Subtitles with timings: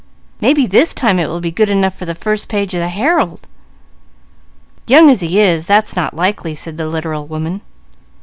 [0.41, 3.45] Mebby this time it will be good enough for the first page of the Herald."
[4.87, 7.61] "Young as he is, that's not likely," said the literal woman.